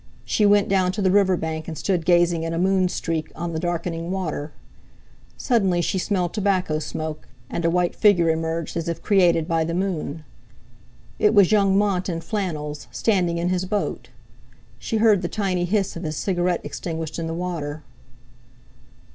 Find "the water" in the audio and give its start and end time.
17.27-17.83